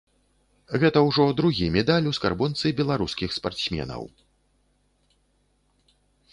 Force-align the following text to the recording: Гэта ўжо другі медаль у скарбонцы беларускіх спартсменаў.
Гэта 0.83 1.01
ўжо 1.07 1.23
другі 1.41 1.67
медаль 1.75 2.09
у 2.13 2.15
скарбонцы 2.19 2.67
беларускіх 2.81 3.37
спартсменаў. 3.37 4.11